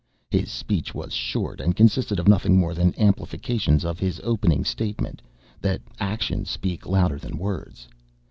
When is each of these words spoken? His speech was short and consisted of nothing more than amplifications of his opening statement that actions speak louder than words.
His 0.31 0.49
speech 0.49 0.95
was 0.95 1.13
short 1.13 1.61
and 1.61 1.75
consisted 1.75 2.17
of 2.19 2.27
nothing 2.27 2.57
more 2.57 2.73
than 2.73 2.95
amplifications 2.97 3.85
of 3.85 3.99
his 3.99 4.19
opening 4.23 4.65
statement 4.65 5.21
that 5.61 5.83
actions 5.99 6.49
speak 6.49 6.87
louder 6.87 7.19
than 7.19 7.37
words. 7.37 7.87